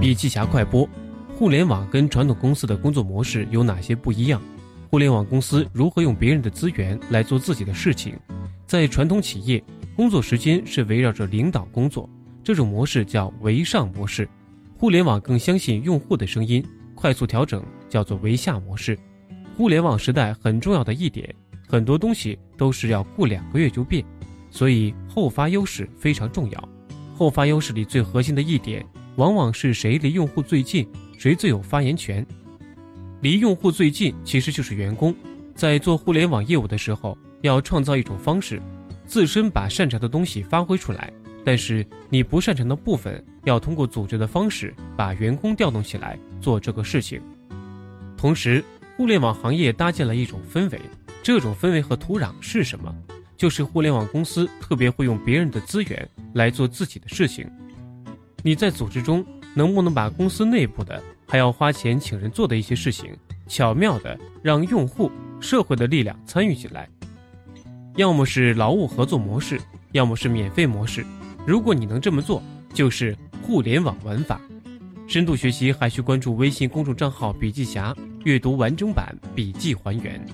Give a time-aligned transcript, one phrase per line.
[0.00, 0.88] 笔记侠快播：
[1.36, 4.40] 互联网跟传统公司的工作模式有哪些不一样？
[4.88, 8.14] 互联网公司如何用别人的资源来做自己的事情？
[8.66, 9.62] 在传统企业，
[9.94, 12.08] 工作时间是围绕着领导工作，
[12.42, 14.24] 这种模式叫围上模式；
[14.78, 16.64] 互联网更相信用户的声音，
[16.94, 18.98] 快速调整叫做围下模式。
[19.54, 21.28] 互联网时代很重要的一点，
[21.68, 24.02] 很多东西都是要过两个月就变，
[24.50, 26.68] 所以后发优势非常重要。
[27.14, 28.82] 后发优势里最核心的一点。
[29.20, 32.26] 往往是谁离用户最近，谁最有发言权。
[33.20, 35.14] 离用户最近其实就是员工。
[35.54, 38.58] 在做互联网业务的时候，要创造一种方式，
[39.04, 41.12] 自身把擅长的东西发挥出来，
[41.44, 47.20] 但是你不擅长的部分，要通过组织的方式把员工调动起来做这个事情。
[48.16, 48.64] 同时，
[48.96, 50.80] 互联网行业搭建了一种氛围，
[51.22, 52.90] 这种氛围和土壤是什么？
[53.36, 57.46] 就是互联网公司特别会用别人的资源来做自己的事情。
[58.42, 63.14] 你在组织中能不能把公司内部的还要花钱请人做的一些事情，
[63.46, 65.10] 巧妙的让用户、
[65.40, 66.88] 社会的力量参与进来？
[67.96, 69.60] 要么是劳务合作模式，
[69.92, 71.04] 要么是免费模式。
[71.46, 74.40] 如果你能这么做，就是互联网玩法。
[75.06, 77.94] 深度学习还需关注微信公众账号“笔记侠”，
[78.24, 80.24] 阅读完整版笔记还原。